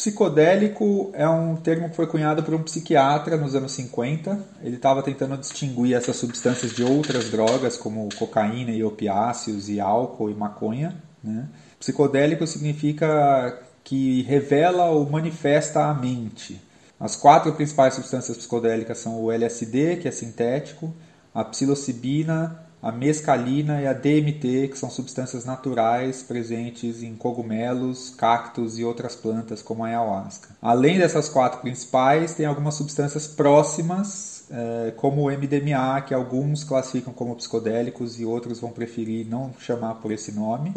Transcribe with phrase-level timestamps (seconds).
[0.00, 4.40] Psicodélico é um termo que foi cunhado por um psiquiatra nos anos 50.
[4.62, 10.30] Ele estava tentando distinguir essas substâncias de outras drogas, como cocaína e opiáceos, e álcool
[10.30, 10.96] e maconha.
[11.22, 11.46] Né?
[11.78, 16.58] Psicodélico significa que revela ou manifesta a mente.
[16.98, 20.94] As quatro principais substâncias psicodélicas são o LSD, que é sintético,
[21.34, 28.78] a psilocibina, a mescalina e a DMT, que são substâncias naturais presentes em cogumelos, cactos
[28.78, 30.48] e outras plantas, como a ayahuasca.
[30.62, 37.12] Além dessas quatro principais, tem algumas substâncias próximas, é, como o MDMA, que alguns classificam
[37.12, 40.72] como psicodélicos e outros vão preferir não chamar por esse nome.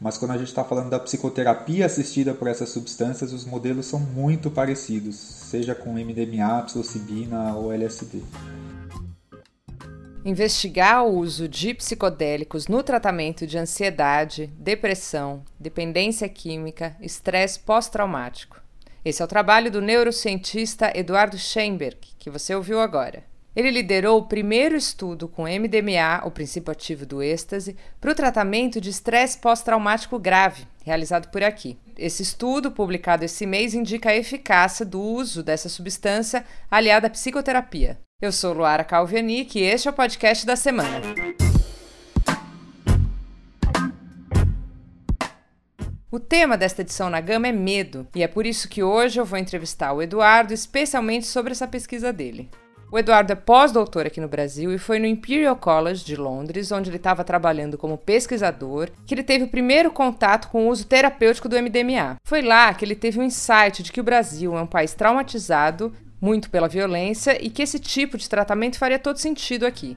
[0.00, 3.98] Mas quando a gente está falando da psicoterapia assistida por essas substâncias, os modelos são
[3.98, 8.22] muito parecidos, seja com MDMA, psilocibina ou LSD.
[10.28, 18.60] Investigar o uso de psicodélicos no tratamento de ansiedade, depressão, dependência química, estresse pós-traumático.
[19.04, 23.22] Esse é o trabalho do neurocientista Eduardo Schemberg, que você ouviu agora.
[23.54, 28.80] Ele liderou o primeiro estudo com MDMA, o princípio ativo do êxtase, para o tratamento
[28.80, 31.78] de estresse pós-traumático grave, realizado por aqui.
[31.98, 37.98] Esse estudo, publicado esse mês, indica a eficácia do uso dessa substância aliada à psicoterapia.
[38.20, 41.00] Eu sou Luara Calvianic e este é o podcast da semana.
[46.10, 49.24] O tema desta edição na Gama é medo, e é por isso que hoje eu
[49.24, 52.50] vou entrevistar o Eduardo especialmente sobre essa pesquisa dele.
[52.90, 56.88] O Eduardo é pós-doutor aqui no Brasil e foi no Imperial College de Londres, onde
[56.88, 61.48] ele estava trabalhando como pesquisador, que ele teve o primeiro contato com o uso terapêutico
[61.48, 62.16] do MDMA.
[62.24, 65.92] Foi lá que ele teve um insight de que o Brasil é um país traumatizado
[66.20, 69.96] muito pela violência e que esse tipo de tratamento faria todo sentido aqui.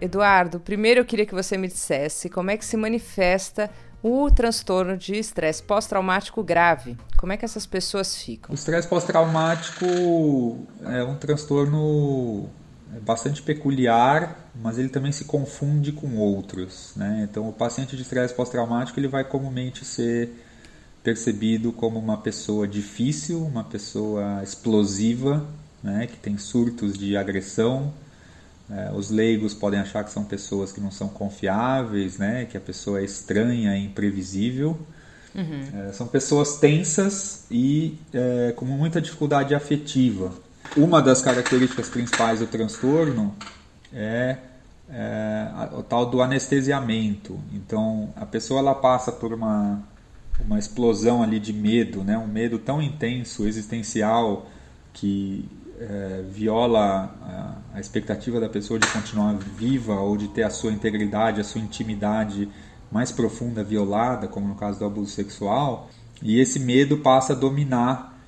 [0.00, 3.70] Eduardo, primeiro eu queria que você me dissesse como é que se manifesta
[4.02, 6.96] o transtorno de estresse pós-traumático grave.
[7.16, 8.52] Como é que essas pessoas ficam?
[8.52, 9.84] O estresse pós-traumático
[10.84, 12.48] é um transtorno
[13.02, 16.92] bastante peculiar, mas ele também se confunde com outros.
[16.96, 17.26] Né?
[17.28, 20.30] Então, o paciente de estresse pós-traumático ele vai comumente ser
[21.02, 25.46] percebido como uma pessoa difícil, uma pessoa explosiva,
[25.82, 27.92] né, que tem surtos de agressão.
[28.70, 32.60] É, os leigos podem achar que são pessoas que não são confiáveis, né, que a
[32.60, 34.78] pessoa é estranha e imprevisível.
[35.34, 35.88] Uhum.
[35.88, 40.32] É, são pessoas tensas e é, com muita dificuldade afetiva.
[40.76, 43.34] Uma das características principais do transtorno
[43.92, 44.36] é,
[44.90, 47.38] é o tal do anestesiamento.
[47.52, 49.82] Então, a pessoa ela passa por uma
[50.44, 52.16] uma explosão ali de medo, né?
[52.16, 54.46] um medo tão intenso, existencial,
[54.92, 55.44] que
[55.80, 60.72] é, viola a, a, expectativa da pessoa de continuar viva ou de ter a sua
[60.72, 62.48] integridade, a sua intimidade
[62.90, 65.90] mais profunda violada, como no caso do abuso sexual,
[66.22, 68.18] e esse medo passa a dominar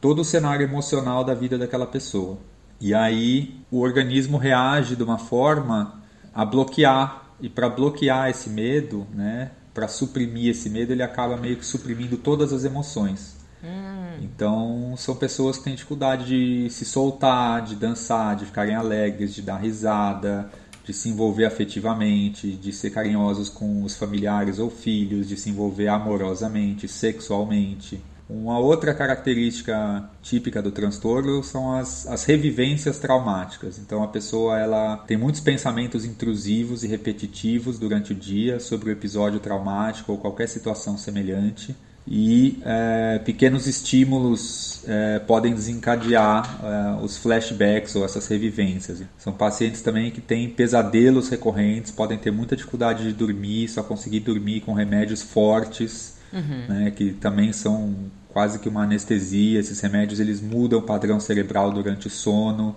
[0.00, 2.38] todo o cenário emocional da vida daquela pessoa.
[2.80, 6.00] E aí o organismo reage de uma forma
[6.32, 11.56] a bloquear, e para bloquear esse medo, né, para suprimir esse medo, ele acaba meio
[11.56, 13.39] que suprimindo todas as emoções.
[13.62, 14.18] Hum.
[14.22, 19.42] Então, são pessoas que têm dificuldade de se soltar, de dançar, de ficarem alegres, de
[19.42, 20.50] dar risada,
[20.84, 25.88] de se envolver afetivamente, de ser carinhosos com os familiares ou filhos, de se envolver
[25.88, 28.00] amorosamente, sexualmente.
[28.28, 33.76] Uma outra característica típica do transtorno são as, as revivências traumáticas.
[33.78, 38.92] Então a pessoa ela tem muitos pensamentos intrusivos e repetitivos durante o dia sobre o
[38.92, 41.74] episódio traumático ou qualquer situação semelhante
[42.12, 49.00] e é, pequenos estímulos é, podem desencadear é, os flashbacks ou essas revivências.
[49.16, 54.18] São pacientes também que têm pesadelos recorrentes, podem ter muita dificuldade de dormir, só conseguir
[54.20, 56.64] dormir com remédios fortes, uhum.
[56.68, 57.94] né, que também são
[58.30, 59.60] quase que uma anestesia.
[59.60, 62.74] Esses remédios eles mudam o padrão cerebral durante o sono,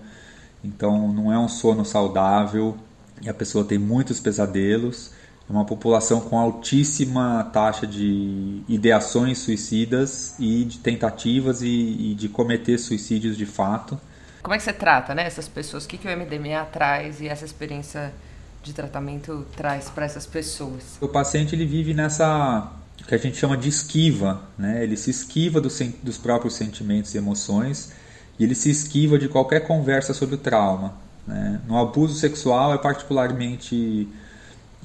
[0.64, 2.78] então não é um sono saudável
[3.20, 5.10] e a pessoa tem muitos pesadelos.
[5.50, 12.30] É uma população com altíssima taxa de ideações suicidas e de tentativas e, e de
[12.30, 14.00] cometer suicídios de fato.
[14.42, 15.86] Como é que você trata né, essas pessoas?
[15.86, 18.14] O que, que o MDMA traz e essa experiência
[18.62, 20.98] de tratamento traz para essas pessoas?
[21.02, 22.72] O paciente ele vive nessa
[23.08, 24.82] que a gente chama de esquiva, né?
[24.82, 25.70] Ele se esquiva do,
[26.02, 27.92] dos próprios sentimentos e emoções
[28.40, 30.94] e ele se esquiva de qualquer conversa sobre o trauma.
[31.28, 31.62] Né?
[31.68, 34.08] No abuso sexual é particularmente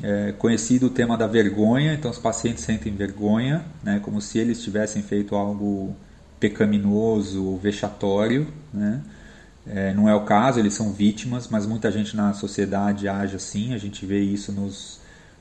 [0.03, 4.01] é, conhecido o tema da vergonha, então os pacientes sentem vergonha, né?
[4.03, 5.95] Como se eles tivessem feito algo
[6.39, 9.03] pecaminoso ou vexatório, né?
[9.67, 13.75] É, não é o caso, eles são vítimas, mas muita gente na sociedade age assim,
[13.75, 14.99] a gente vê isso nos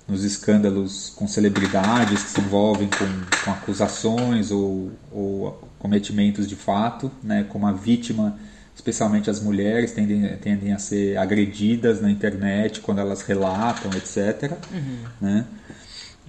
[0.08, 7.12] nos escândalos com celebridades que se envolvem com, com acusações ou, ou, cometimentos de fato,
[7.22, 8.40] né, como a vítima,
[8.78, 14.52] especialmente as mulheres, tendem, tendem a ser agredidas na internet quando elas relatam, etc.
[14.72, 14.98] Uhum.
[15.20, 15.46] Né?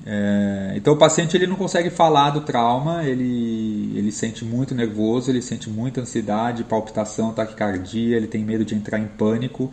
[0.06, 5.30] É, então o paciente ele não consegue falar do trauma, ele, ele sente muito nervoso,
[5.30, 9.70] ele sente muita ansiedade, palpitação, taquicardia, ele tem medo de entrar em pânico.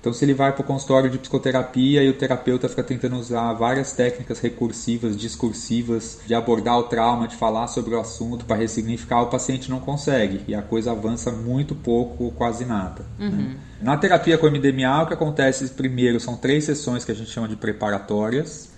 [0.00, 3.52] Então, se ele vai para o consultório de psicoterapia e o terapeuta fica tentando usar
[3.54, 9.22] várias técnicas recursivas, discursivas, de abordar o trauma, de falar sobre o assunto para ressignificar,
[9.22, 13.04] o paciente não consegue e a coisa avança muito pouco ou quase nada.
[13.18, 13.26] Né?
[13.26, 13.36] Uhum.
[13.36, 13.56] Né?
[13.82, 17.48] Na terapia com MDMA, o que acontece primeiro são três sessões que a gente chama
[17.48, 18.70] de preparatórias.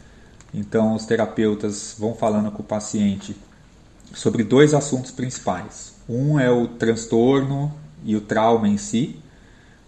[0.55, 3.37] Então, os terapeutas vão falando com o paciente
[4.13, 5.95] sobre dois assuntos principais.
[6.09, 7.73] Um é o transtorno
[8.05, 9.21] e o trauma em si,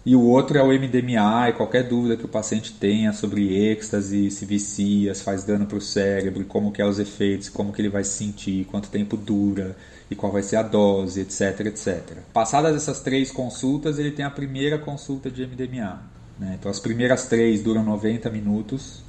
[0.05, 4.29] e o outro é o MDMA e qualquer dúvida que o paciente tenha sobre êxtase,
[4.29, 7.81] se vicia, se faz dano para o cérebro, como que é os efeitos, como que
[7.81, 9.77] ele vai se sentir, quanto tempo dura
[10.11, 12.17] e qual vai ser a dose, etc, etc.
[12.33, 16.01] Passadas essas três consultas, ele tem a primeira consulta de MDMA.
[16.37, 16.57] Né?
[16.59, 19.01] Então as primeiras três duram 90 minutos,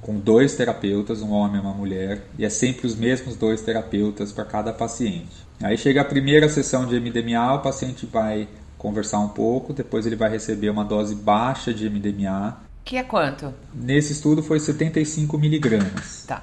[0.00, 4.32] com dois terapeutas, um homem e uma mulher, e é sempre os mesmos dois terapeutas
[4.32, 5.46] para cada paciente.
[5.62, 10.16] Aí chega a primeira sessão de MDMA, o paciente vai conversar um pouco, depois ele
[10.16, 12.58] vai receber uma dose baixa de MDMA.
[12.84, 13.52] Que é quanto?
[13.74, 16.24] Nesse estudo foi 75 miligramas.
[16.26, 16.42] Tá.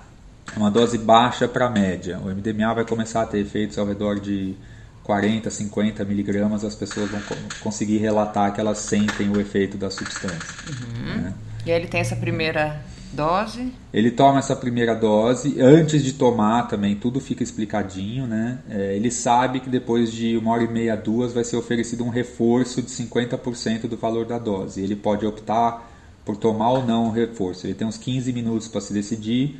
[0.57, 2.19] Uma dose baixa para média.
[2.19, 4.55] O MDMA vai começar a ter efeitos ao redor de
[5.03, 6.63] 40, 50 miligramas.
[6.63, 7.21] As pessoas vão
[7.61, 10.53] conseguir relatar que elas sentem o efeito da substância.
[10.69, 11.21] Uhum.
[11.21, 11.33] Né?
[11.65, 12.81] E aí ele tem essa primeira
[13.13, 13.71] dose?
[13.93, 15.61] Ele toma essa primeira dose.
[15.61, 18.59] Antes de tomar também, tudo fica explicadinho, né?
[18.69, 22.09] É, ele sabe que depois de uma hora e meia, duas, vai ser oferecido um
[22.09, 24.81] reforço de 50% do valor da dose.
[24.81, 25.89] Ele pode optar
[26.25, 27.67] por tomar ou não o reforço.
[27.67, 29.59] Ele tem uns 15 minutos para se decidir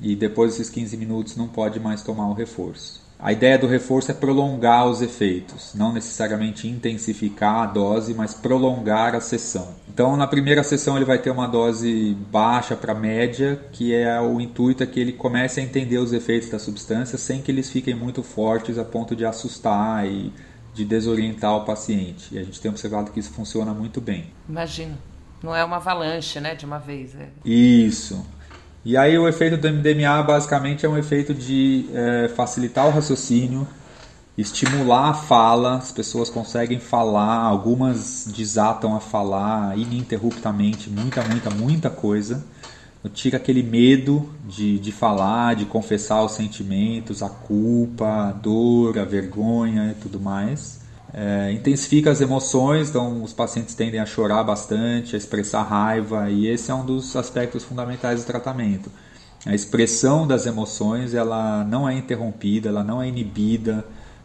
[0.00, 3.05] e depois desses 15 minutos não pode mais tomar o reforço.
[3.18, 9.14] A ideia do reforço é prolongar os efeitos, não necessariamente intensificar a dose, mas prolongar
[9.14, 9.74] a sessão.
[9.88, 14.38] Então, na primeira sessão, ele vai ter uma dose baixa para média, que é o
[14.40, 17.94] intuito é que ele comece a entender os efeitos da substância sem que eles fiquem
[17.94, 20.30] muito fortes a ponto de assustar e
[20.74, 22.34] de desorientar o paciente.
[22.34, 24.26] E a gente tem observado que isso funciona muito bem.
[24.46, 24.98] Imagino.
[25.42, 27.14] Não é uma avalanche, né, de uma vez.
[27.14, 27.28] É.
[27.44, 28.26] Isso.
[28.88, 33.66] E aí o efeito do MDMA basicamente é um efeito de é, facilitar o raciocínio,
[34.38, 41.90] estimular a fala, as pessoas conseguem falar, algumas desatam a falar ininterruptamente, muita, muita, muita
[41.90, 42.44] coisa.
[43.12, 49.04] Tira aquele medo de, de falar, de confessar os sentimentos, a culpa, a dor, a
[49.04, 50.75] vergonha e tudo mais.
[51.14, 56.46] É, intensifica as emoções, então os pacientes tendem a chorar bastante, a expressar raiva, e
[56.46, 58.90] esse é um dos aspectos fundamentais do tratamento.
[59.46, 63.84] A expressão das emoções ela não é interrompida, ela não é inibida,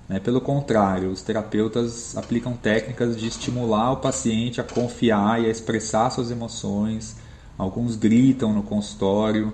[0.09, 0.19] né?
[0.19, 6.09] pelo contrário, os terapeutas aplicam técnicas de estimular o paciente a confiar e a expressar
[6.09, 7.15] suas emoções.
[7.57, 9.53] Alguns gritam no consultório,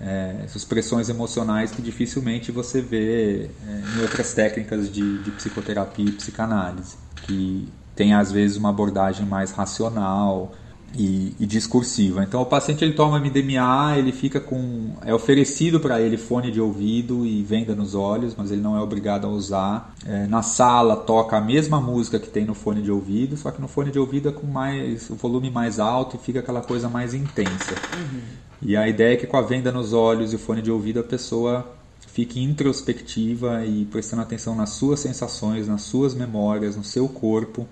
[0.00, 6.08] é, essas expressões emocionais que dificilmente você vê é, em outras técnicas de, de psicoterapia
[6.08, 10.52] e psicanálise, que tem às vezes uma abordagem mais racional
[10.96, 12.22] e, e, discursiva.
[12.22, 16.60] Então o paciente ele toma MDMA, ele fica com é oferecido para ele fone de
[16.60, 19.94] ouvido e venda nos olhos, mas ele não é obrigado a usar.
[20.06, 23.60] É, na sala toca a mesma música que tem no fone de ouvido, só que
[23.60, 26.88] no fone de ouvido é com mais o volume mais alto e fica aquela coisa
[26.88, 27.74] mais intensa.
[27.96, 28.20] Uhum.
[28.62, 31.00] E a ideia é que com a venda nos olhos e o fone de ouvido
[31.00, 31.66] a pessoa
[32.06, 37.66] fique introspectiva e prestando atenção nas suas sensações, nas suas memórias, no seu corpo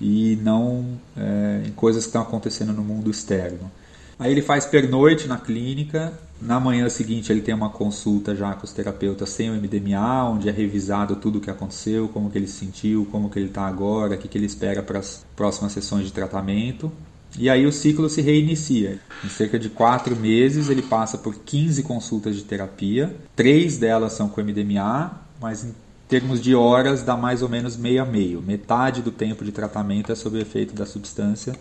[0.00, 3.70] e não é, em coisas que estão acontecendo no mundo externo.
[4.18, 6.12] Aí ele faz pernoite na clínica.
[6.40, 10.48] Na manhã seguinte ele tem uma consulta já com os terapeutas sem o MDMA, onde
[10.48, 13.66] é revisado tudo o que aconteceu, como que ele se sentiu, como que ele está
[13.66, 16.90] agora, o que, que ele espera para as próximas sessões de tratamento.
[17.38, 18.98] E aí o ciclo se reinicia.
[19.24, 24.28] Em cerca de quatro meses ele passa por 15 consultas de terapia, três delas são
[24.28, 25.74] com MDMA, mas em
[26.08, 28.40] termos de horas dá mais ou menos meio a meio.
[28.40, 31.54] Metade do tempo de tratamento é sob o efeito da substância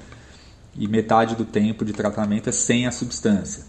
[0.77, 3.63] e metade do tempo de tratamento é sem a substância.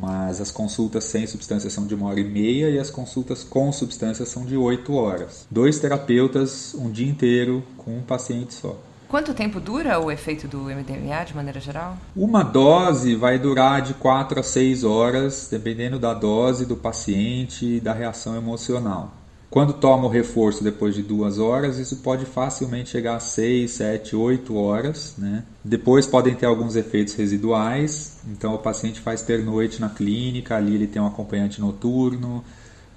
[0.00, 3.70] Mas as consultas sem substância são de uma hora e meia e as consultas com
[3.72, 5.46] substância são de oito horas.
[5.50, 8.76] Dois terapeutas, um dia inteiro, com um paciente só.
[9.08, 11.96] Quanto tempo dura o efeito do MDMA de maneira geral?
[12.16, 17.80] Uma dose vai durar de 4 a 6 horas, dependendo da dose do paciente e
[17.80, 19.12] da reação emocional.
[19.54, 24.16] Quando toma o reforço depois de duas horas, isso pode facilmente chegar a 6, 7,
[24.16, 25.14] 8 horas.
[25.16, 25.44] Né?
[25.62, 30.88] Depois podem ter alguns efeitos residuais, então o paciente faz pernoite na clínica, ali ele
[30.88, 32.42] tem um acompanhante noturno,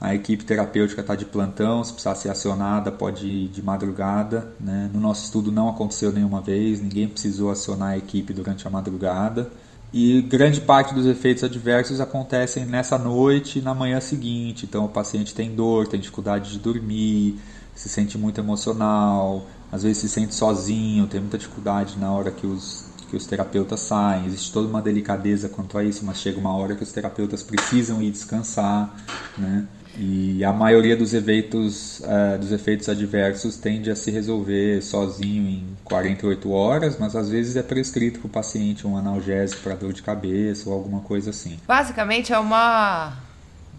[0.02, 4.52] a equipe terapêutica está de plantão, se precisar ser acionada, pode ir de madrugada.
[4.60, 4.90] Né?
[4.92, 9.52] No nosso estudo não aconteceu nenhuma vez, ninguém precisou acionar a equipe durante a madrugada.
[9.94, 14.66] E grande parte dos efeitos adversos acontecem nessa noite e na manhã seguinte.
[14.66, 17.40] Então o paciente tem dor, tem dificuldade de dormir,
[17.74, 22.46] se sente muito emocional, às vezes se sente sozinho, tem muita dificuldade na hora que
[22.46, 24.26] os, que os terapeutas saem.
[24.26, 28.02] Existe toda uma delicadeza quanto a isso, mas chega uma hora que os terapeutas precisam
[28.02, 28.94] ir descansar,
[29.38, 29.68] né?
[29.98, 35.66] E a maioria dos efeitos, uh, dos efeitos adversos tende a se resolver sozinho em
[35.84, 40.04] 48 horas, mas às vezes é prescrito para o paciente um analgésico para dor de
[40.04, 41.60] cabeça ou alguma coisa assim.
[41.68, 43.27] Basicamente é uma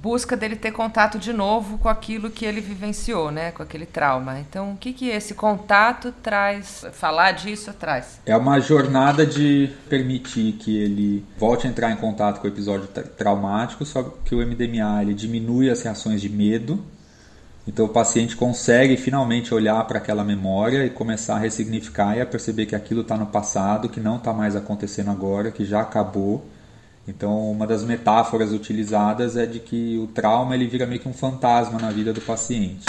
[0.01, 4.39] busca dele ter contato de novo com aquilo que ele vivenciou, né, com aquele trauma.
[4.39, 6.87] Então, o que que esse contato traz?
[6.93, 8.21] Falar disso traz?
[8.25, 12.87] É uma jornada de permitir que ele volte a entrar em contato com o episódio
[12.87, 16.85] tra traumático, só que o MDMA ele diminui as reações de medo.
[17.67, 22.27] Então o paciente consegue finalmente olhar para aquela memória e começar a ressignificar e a
[22.27, 26.47] perceber que aquilo está no passado, que não está mais acontecendo agora, que já acabou
[27.09, 31.13] então, uma das metáforas utilizadas é de que o trauma ele vira meio que um
[31.15, 32.85] fantasma na vida do paciente.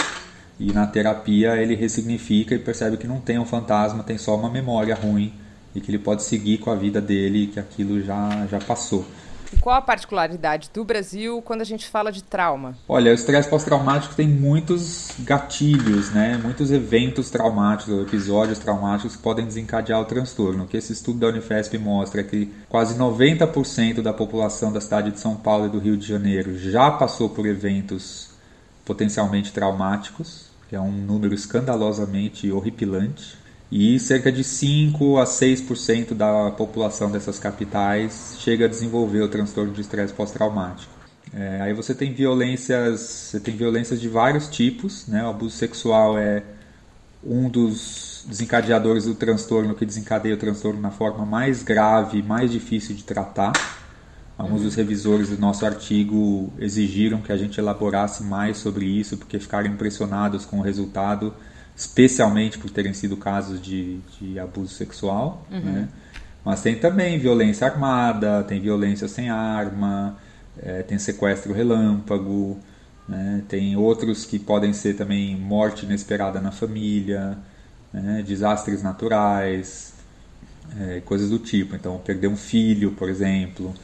[0.58, 4.50] E na terapia ele ressignifica e percebe que não tem um fantasma, tem só uma
[4.50, 5.32] memória ruim
[5.74, 9.06] e que ele pode seguir com a vida dele, que aquilo já já passou.
[9.52, 12.76] E qual a particularidade do Brasil quando a gente fala de trauma?
[12.88, 16.38] Olha, o estresse pós-traumático tem muitos gatilhos, né?
[16.42, 20.64] muitos eventos traumáticos, episódios traumáticos que podem desencadear o transtorno.
[20.64, 25.10] O que esse estudo da Unifesp mostra é que quase 90% da população da cidade
[25.10, 28.30] de São Paulo e do Rio de Janeiro já passou por eventos
[28.84, 33.39] potencialmente traumáticos, que é um número escandalosamente horripilante.
[33.70, 39.72] E cerca de 5 a 6% da população dessas capitais chega a desenvolver o transtorno
[39.72, 40.92] de estresse pós-traumático.
[41.32, 45.22] É, aí você tem violências, você tem violências de vários tipos, né?
[45.24, 46.42] O abuso sexual é
[47.22, 52.96] um dos desencadeadores do transtorno que desencadeia o transtorno na forma mais grave, mais difícil
[52.96, 53.52] de tratar.
[54.36, 59.38] Alguns dos revisores do nosso artigo exigiram que a gente elaborasse mais sobre isso, porque
[59.38, 61.32] ficaram impressionados com o resultado
[61.80, 65.60] especialmente por terem sido casos de, de abuso sexual, uhum.
[65.60, 65.88] né?
[66.44, 70.18] Mas tem também violência armada, tem violência sem arma,
[70.62, 72.58] é, tem sequestro relâmpago,
[73.08, 73.42] né?
[73.48, 77.38] tem outros que podem ser também morte inesperada na família,
[77.92, 78.22] né?
[78.26, 79.94] desastres naturais,
[80.78, 81.74] é, coisas do tipo.
[81.76, 83.74] Então, perder um filho, por exemplo.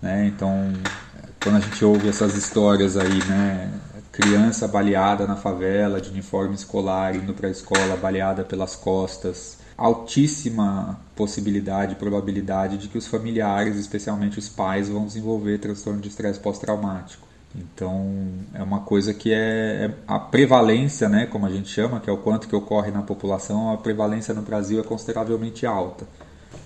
[0.00, 0.26] Né?
[0.26, 0.72] Então,
[1.42, 3.70] quando a gente ouve essas histórias aí, né?
[4.18, 9.58] Criança baleada na favela, de uniforme escolar, indo para a escola baleada pelas costas.
[9.76, 16.40] Altíssima possibilidade, probabilidade de que os familiares, especialmente os pais, vão desenvolver transtorno de estresse
[16.40, 17.28] pós-traumático.
[17.54, 18.12] Então,
[18.54, 22.12] é uma coisa que é, é, a prevalência, né, como a gente chama, que é
[22.12, 26.04] o quanto que ocorre na população, a prevalência no Brasil é consideravelmente alta.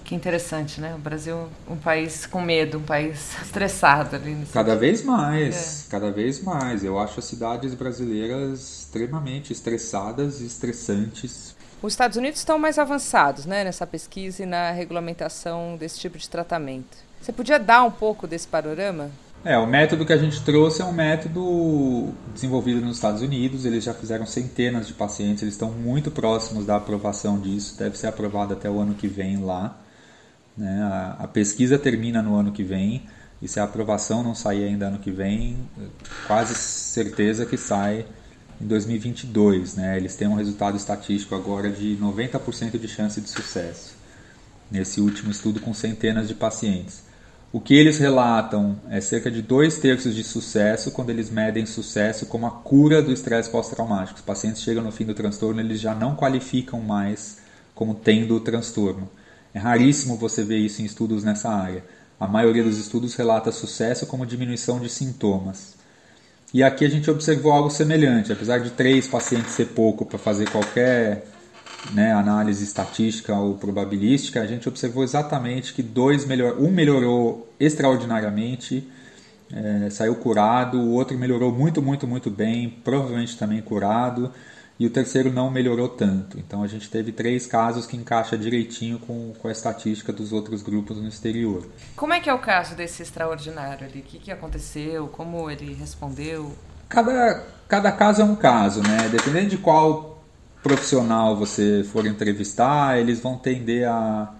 [0.05, 0.95] Que interessante, né?
[0.95, 4.37] O Brasil, um país com medo, um país estressado ali.
[4.53, 5.91] Cada vez mais, é.
[5.91, 6.85] cada vez mais.
[6.85, 11.55] Eu acho as cidades brasileiras extremamente estressadas e estressantes.
[11.83, 16.29] Os Estados Unidos estão mais avançados, né, nessa pesquisa e na regulamentação desse tipo de
[16.29, 16.97] tratamento.
[17.21, 19.11] Você podia dar um pouco desse panorama?
[19.45, 23.65] É, o método que a gente trouxe é um método desenvolvido nos Estados Unidos.
[23.65, 27.77] Eles já fizeram centenas de pacientes, eles estão muito próximos da aprovação disso.
[27.77, 29.77] Deve ser aprovado até o ano que vem lá.
[30.57, 30.83] Né?
[30.83, 33.07] A, a, pesquisa termina no ano que vem
[33.41, 35.57] e se a aprovação não sair ainda ano que vem,
[36.27, 38.07] quase certeza que sai
[38.61, 39.77] em 2022.
[39.77, 39.97] Né?
[39.97, 44.03] Eles têm um resultado estatístico agora de 90% de chance de sucesso
[44.71, 47.03] nesse último estudo com centenas de pacientes.
[47.53, 52.25] O que eles relatam é cerca de dois terços de sucesso quando eles medem sucesso
[52.25, 54.19] como a cura do estresse pós-traumático.
[54.19, 57.43] Os pacientes chegam no fim do transtorno, eles já não qualificam mais
[57.75, 59.07] como tendo o transtorno.
[59.55, 61.85] É raríssimo você ver isso em estudos nessa área.
[62.19, 65.75] A maioria dos estudos relata sucesso como diminuição de sintomas.
[66.55, 70.51] E aqui a gente observou algo semelhante, apesar de três pacientes ser pouco para fazer
[70.51, 71.27] qualquer
[71.93, 78.87] né, análise estatística ou probabilística, a gente observou exatamente que dois melhor, um melhorou extraordinariamente,
[79.53, 84.31] é, saiu curado, o outro melhorou muito, muito, muito bem, provavelmente também curado
[84.83, 86.41] e o terceiro não melhorou tanto.
[86.41, 90.61] Então a gente teve três casos que encaixa direitinho com, com a estatística dos outros
[90.61, 91.65] grupos no exterior.
[91.95, 94.01] Como é que é o caso desse extraordinário ali?
[94.01, 95.07] O que, que aconteceu?
[95.07, 96.53] Como ele respondeu?
[96.89, 99.09] Cada, cada caso é um caso, né?
[99.09, 100.21] Dependendo de qual
[100.65, 104.35] profissional você for entrevistar, eles vão tender a,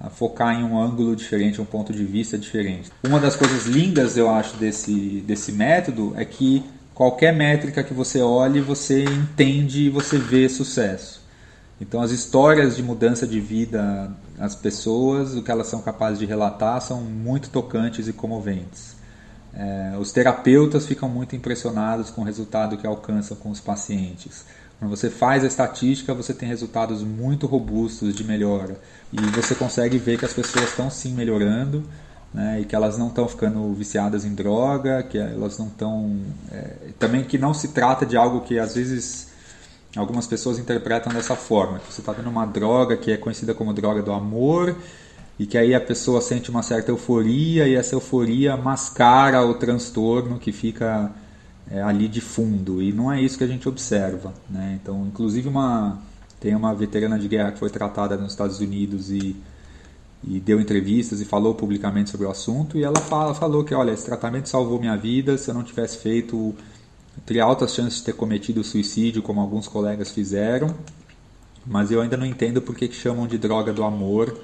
[0.00, 2.90] a focar em um ângulo diferente, um ponto de vista diferente.
[3.04, 6.64] Uma das coisas lindas, eu acho, desse, desse método é que
[6.96, 11.20] qualquer métrica que você olhe, você entende e você vê sucesso.
[11.78, 16.24] Então, as histórias de mudança de vida, as pessoas, o que elas são capazes de
[16.24, 18.96] relatar, são muito tocantes e comoventes.
[19.52, 24.46] É, os terapeutas ficam muito impressionados com o resultado que alcançam com os pacientes.
[24.78, 28.80] Quando você faz a estatística, você tem resultados muito robustos de melhora.
[29.12, 31.86] E você consegue ver que as pessoas estão sim melhorando
[32.36, 36.20] né, e que elas não estão ficando viciadas em droga, que elas não estão.
[36.52, 39.28] É, também que não se trata de algo que às vezes
[39.96, 43.72] algumas pessoas interpretam dessa forma: que você está tendo uma droga que é conhecida como
[43.72, 44.76] droga do amor
[45.38, 50.38] e que aí a pessoa sente uma certa euforia e essa euforia mascara o transtorno
[50.38, 51.10] que fica
[51.70, 54.78] é, ali de fundo e não é isso que a gente observa, né?
[54.82, 55.98] Então, inclusive uma
[56.38, 59.34] tem uma veterana de guerra que foi tratada nos Estados Unidos e,
[60.24, 63.92] e deu entrevistas e falou publicamente sobre o assunto e ela fala, falou que olha
[63.92, 66.54] esse tratamento salvou minha vida se eu não tivesse feito
[67.24, 70.74] teria altas chances de ter cometido suicídio como alguns colegas fizeram
[71.66, 74.36] mas eu ainda não entendo por que chamam de droga do amor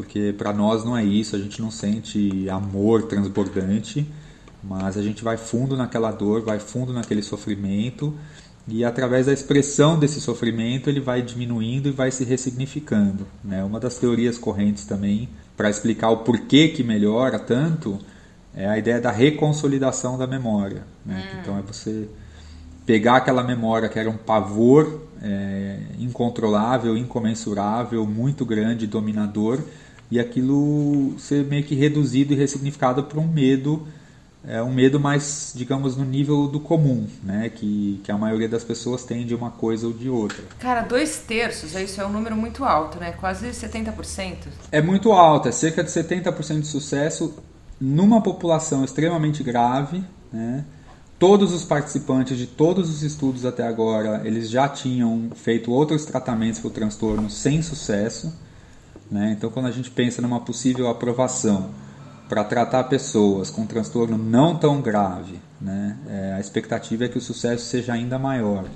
[0.00, 4.06] porque para nós não é isso, a gente não sente amor transbordante,
[4.62, 8.14] mas a gente vai fundo naquela dor, vai fundo naquele sofrimento
[8.70, 13.26] e através da expressão desse sofrimento ele vai diminuindo e vai se ressignificando.
[13.42, 13.62] Né?
[13.64, 17.98] Uma das teorias correntes também para explicar o porquê que melhora tanto
[18.54, 20.84] é a ideia da reconsolidação da memória.
[21.04, 21.22] Né?
[21.22, 21.38] Hum.
[21.40, 22.08] Então é você
[22.86, 29.60] pegar aquela memória que era um pavor é, incontrolável, incomensurável, muito grande, dominador,
[30.10, 33.86] e aquilo ser meio que reduzido e ressignificado para um medo,
[34.46, 37.50] é, um medo mais, digamos, no nível do comum, né?
[37.50, 40.42] Que, que a maioria das pessoas tem de uma coisa ou de outra.
[40.58, 43.12] Cara, dois terços, isso é um número muito alto, né?
[43.12, 44.36] Quase 70%.
[44.72, 47.34] É muito alto, é cerca de 70% de sucesso
[47.80, 50.64] numa população extremamente grave, né?
[51.18, 56.60] Todos os participantes de todos os estudos até agora, eles já tinham feito outros tratamentos
[56.60, 58.32] para o transtorno sem sucesso.
[59.10, 59.34] Né?
[59.36, 61.68] Então, quando a gente pensa numa possível aprovação
[62.30, 65.98] para tratar pessoas com transtorno não tão grave, né?
[66.08, 68.66] É, a expectativa é que o sucesso seja ainda maior.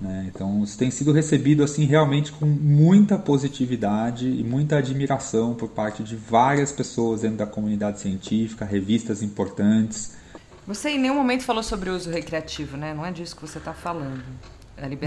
[0.00, 0.28] Né?
[0.34, 6.02] Então, isso tem sido recebido assim realmente com muita positividade e muita admiração por parte
[6.02, 10.16] de várias pessoas dentro da comunidade científica, revistas importantes.
[10.66, 12.92] Você em nenhum momento falou sobre o uso recreativo, né?
[12.92, 14.24] Não é disso que você está falando.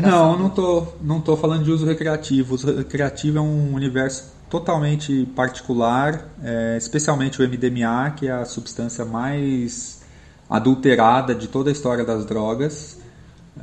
[0.01, 2.53] Não, não tô, não tô falando de uso recreativo.
[2.53, 8.43] O uso recreativo é um universo totalmente particular, é, especialmente o MDMA, que é a
[8.43, 10.01] substância mais
[10.49, 12.99] adulterada de toda a história das drogas.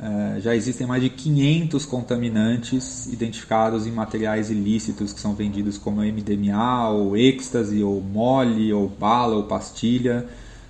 [0.01, 6.01] É, já existem mais de 500 contaminantes identificados em materiais ilícitos que são vendidos como
[6.01, 10.25] MDMA, ou êxtase, ou mole, ou bala, ou pastilha.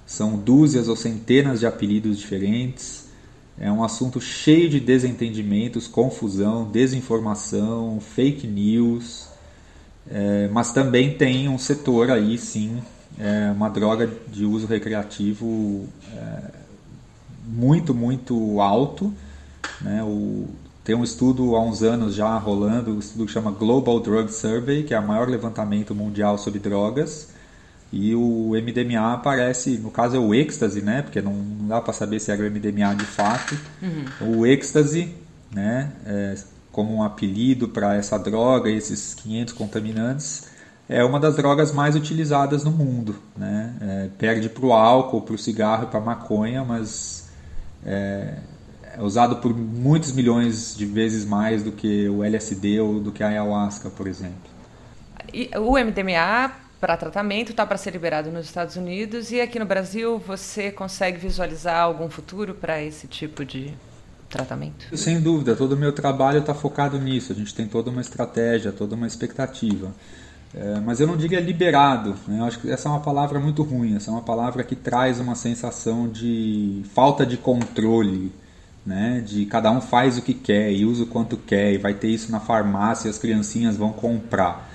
[0.05, 3.08] São dúzias ou centenas de apelidos diferentes.
[3.58, 9.29] É um assunto cheio de desentendimentos, confusão, desinformação, fake news.
[10.12, 12.82] É, mas também tem um setor aí, sim,
[13.19, 16.52] é, uma droga de uso recreativo é,
[17.45, 19.13] muito, muito alto.
[19.82, 20.02] Né?
[20.04, 20.48] O,
[20.84, 24.84] tem um estudo há uns anos já rolando, um estudo que chama Global Drug Survey,
[24.84, 27.30] que é o maior levantamento mundial sobre drogas.
[27.91, 31.02] E o MDMA aparece, no caso é o êxtase, né?
[31.02, 33.58] Porque não, não dá para saber se era o MDMA de fato.
[33.82, 34.38] Uhum.
[34.38, 35.13] O êxtase,
[35.52, 35.91] né?
[36.06, 36.36] É,
[36.80, 40.48] como um apelido para essa droga, esses 500 contaminantes,
[40.88, 43.18] é uma das drogas mais utilizadas no mundo.
[43.36, 43.76] Né?
[43.82, 47.30] É, perde para o álcool, para o cigarro e para a maconha, mas
[47.86, 48.36] é,
[48.82, 53.24] é, usado por muitos milhões de vezes mais do que o LSD ou do que
[53.24, 54.50] a ayahuasca, por exemplo.
[55.34, 59.65] E o MDMA para tratamento está para ser liberado nos Estados Unidos e aqui no
[59.65, 63.74] Brasil você consegue visualizar algum futuro para esse tipo de
[64.30, 64.96] tratamento?
[64.96, 67.32] Sem dúvida, todo o meu trabalho está focado nisso.
[67.32, 69.92] A gente tem toda uma estratégia, toda uma expectativa.
[70.54, 72.15] É, mas eu não diria liberado.
[72.28, 72.39] Né?
[72.39, 73.96] Eu acho que essa é uma palavra muito ruim.
[73.96, 78.32] Essa é uma palavra que traz uma sensação de falta de controle.
[78.86, 79.24] Né?
[79.26, 82.08] De cada um faz o que quer e usa o quanto quer e vai ter
[82.08, 84.70] isso na farmácia e as criancinhas vão comprar.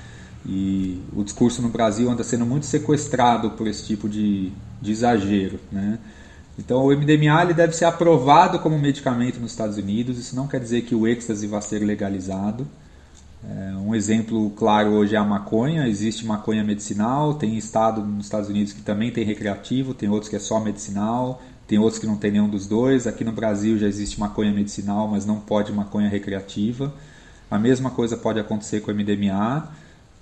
[0.47, 5.59] E o discurso no Brasil anda sendo muito sequestrado por esse tipo de, de exagero.
[5.73, 5.99] Né?
[6.59, 10.19] Então, o MDMA deve ser aprovado como medicamento nos Estados Unidos.
[10.19, 12.67] Isso não quer dizer que o êxtase vai ser legalizado.
[13.47, 15.87] É, um exemplo claro hoje é a maconha.
[15.89, 20.37] Existe maconha medicinal, tem estado nos Estados Unidos que também tem recreativo, tem outros que
[20.37, 21.43] é só medicinal.
[21.67, 23.07] tem outros que não tem nenhum dos dois.
[23.07, 26.93] Aqui no Brasil já existe maconha medicinal, mas não pode maconha recreativa.
[27.51, 29.69] A mesma coisa pode acontecer com o MDMA.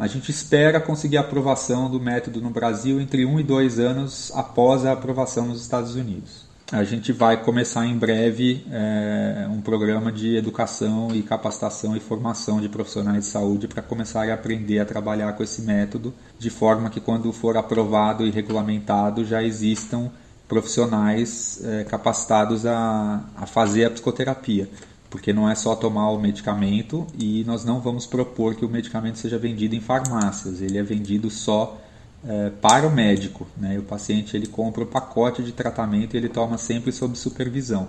[0.03, 4.33] A gente espera conseguir a aprovação do método no Brasil entre um e dois anos
[4.35, 6.45] após a aprovação nos Estados Unidos.
[6.73, 12.61] A gente vai começar em breve é, um programa de educação e capacitação e formação
[12.61, 16.91] de profissionais de saúde para começar a aprender a trabalhar com esse método, de forma
[16.91, 20.11] que quando for aprovado e regulamentado já existam
[20.49, 24.69] profissionais é, capacitados a, a fazer a psicoterapia
[25.12, 29.18] porque não é só tomar o medicamento e nós não vamos propor que o medicamento
[29.18, 31.79] seja vendido em farmácias, ele é vendido só
[32.27, 33.46] é, para o médico.
[33.59, 33.79] Né?
[33.79, 37.88] O paciente ele compra o pacote de tratamento e ele toma sempre sob supervisão.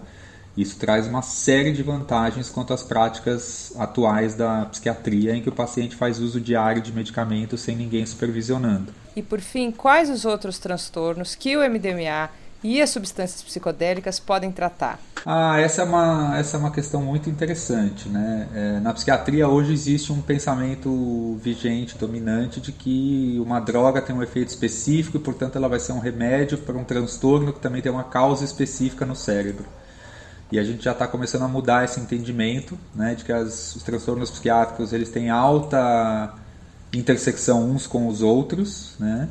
[0.58, 5.54] Isso traz uma série de vantagens quanto às práticas atuais da psiquiatria, em que o
[5.54, 8.94] paciente faz uso diário de medicamentos sem ninguém supervisionando.
[9.16, 12.30] E por fim, quais os outros transtornos que o MDMA
[12.64, 15.00] e as substâncias psicodélicas podem tratar?
[15.26, 18.10] Ah, essa é uma, essa é uma questão muito interessante.
[18.10, 18.48] Né?
[18.54, 24.24] É, na psiquiatria hoje existe um pensamento vigente, dominante, de que uma droga tem um
[24.24, 27.92] efeito específico e, portanto, ela vai ser um remédio para um transtorno que também tem
[27.92, 29.66] uma causa específica no cérebro.
[30.52, 33.82] E a gente já está começando a mudar esse entendimento, né, de que as, os
[33.82, 36.34] transtornos psiquiátricos eles têm alta
[36.94, 39.30] intersecção uns com os outros, né?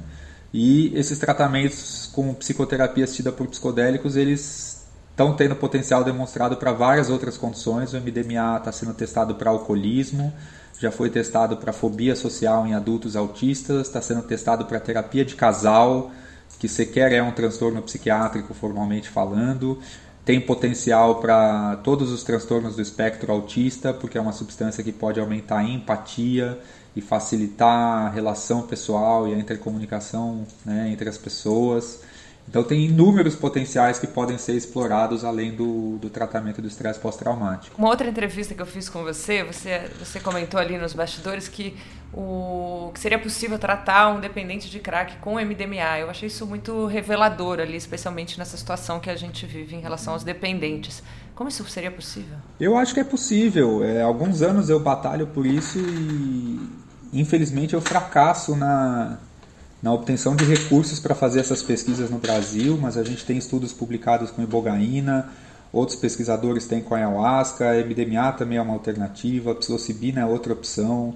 [0.52, 7.08] E esses tratamentos com psicoterapia assistida por psicodélicos, eles estão tendo potencial demonstrado para várias
[7.08, 7.94] outras condições.
[7.94, 10.32] O MDMA está sendo testado para alcoolismo,
[10.78, 15.34] já foi testado para fobia social em adultos autistas, está sendo testado para terapia de
[15.34, 16.10] casal,
[16.58, 19.78] que sequer é um transtorno psiquiátrico formalmente falando.
[20.24, 25.18] Tem potencial para todos os transtornos do espectro autista, porque é uma substância que pode
[25.18, 26.58] aumentar a empatia
[26.94, 32.00] e facilitar a relação pessoal e a intercomunicação né, entre as pessoas.
[32.48, 37.78] Então tem inúmeros potenciais que podem ser explorados além do, do tratamento do estresse pós-traumático.
[37.78, 41.76] Uma outra entrevista que eu fiz com você, você, você comentou ali nos bastidores que,
[42.12, 46.00] o, que seria possível tratar um dependente de crack com MDMA.
[46.00, 50.12] Eu achei isso muito revelador ali, especialmente nessa situação que a gente vive em relação
[50.12, 51.02] aos dependentes.
[51.35, 52.37] Como isso seria possível?
[52.61, 53.83] Eu acho que é possível.
[53.83, 56.82] É, alguns anos eu batalho por isso e
[57.12, 59.18] infelizmente eu fracasso na,
[59.83, 63.72] na obtenção de recursos para fazer essas pesquisas no Brasil, mas a gente tem estudos
[63.72, 65.29] publicados com ibogaína,
[65.72, 71.14] outros pesquisadores têm com ayahuasca, MDMA também é uma alternativa, psilocibina é outra opção.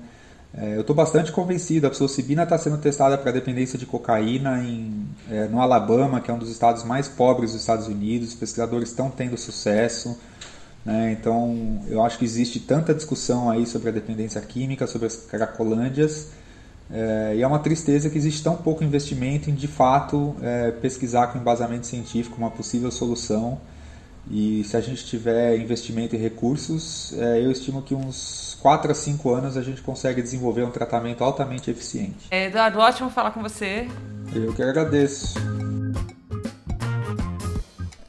[0.56, 5.06] É, eu estou bastante convencido, a psilocibina está sendo testada para dependência de cocaína em,
[5.30, 8.88] é, no Alabama, que é um dos estados mais pobres dos Estados Unidos, os pesquisadores
[8.88, 10.18] estão tendo sucesso.
[10.86, 11.16] Né?
[11.18, 16.28] Então, eu acho que existe tanta discussão aí sobre a dependência química, sobre as cracolândias,
[16.88, 21.26] é, e é uma tristeza que existe tão pouco investimento em, de fato, é, pesquisar
[21.28, 23.60] com embasamento científico uma possível solução.
[24.30, 28.94] E se a gente tiver investimento e recursos, é, eu estimo que uns 4 a
[28.94, 32.28] 5 anos a gente consegue desenvolver um tratamento altamente eficiente.
[32.30, 33.88] Eduardo, ótimo falar com você.
[34.32, 35.34] Eu que agradeço.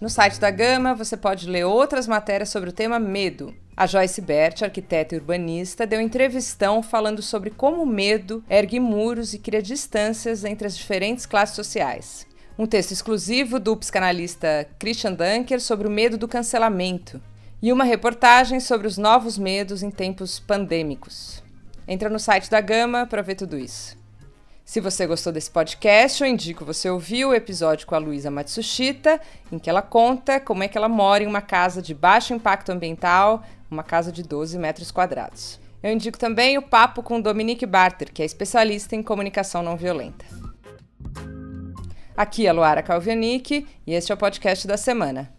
[0.08, 3.54] No site da Gama você pode ler outras matérias sobre o tema medo.
[3.76, 9.34] A Joyce Bert, arquiteta e urbanista, deu entrevistão falando sobre como o medo ergue muros
[9.34, 12.26] e cria distâncias entre as diferentes classes sociais.
[12.58, 17.22] Um texto exclusivo do psicanalista Christian Dunker sobre o medo do cancelamento.
[17.62, 21.44] E uma reportagem sobre os novos medos em tempos pandêmicos.
[21.86, 23.97] Entra no site da Gama para ver tudo isso.
[24.68, 29.18] Se você gostou desse podcast, eu indico você ouvir o episódio com a Luísa Matsushita,
[29.50, 32.70] em que ela conta como é que ela mora em uma casa de baixo impacto
[32.70, 35.58] ambiental, uma casa de 12 metros quadrados.
[35.82, 40.26] Eu indico também o papo com Dominique Barter, que é especialista em comunicação não violenta.
[42.18, 45.32] Aqui é Luara Calvianic e este é o podcast da semana.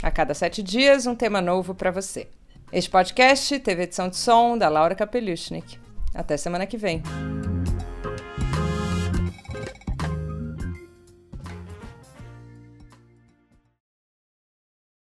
[0.00, 2.28] A cada sete dias, um tema novo para você.
[2.72, 5.76] Este podcast teve edição de som da Laura Kapelushnik.
[6.14, 7.02] Até semana que vem.